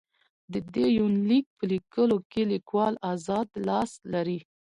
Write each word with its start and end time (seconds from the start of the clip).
د 0.53 0.55
دې 0.73 0.87
يونليک 0.99 1.45
په 1.57 1.63
ليکلوکې 1.73 2.43
ليکوال 2.53 2.93
اذاد 3.11 3.47
لاس 3.67 3.91
لري. 4.13 4.39